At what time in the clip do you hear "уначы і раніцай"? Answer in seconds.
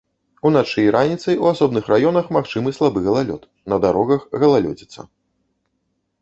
0.49-1.35